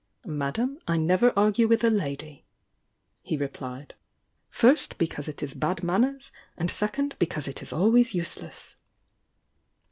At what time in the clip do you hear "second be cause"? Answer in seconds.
6.71-7.47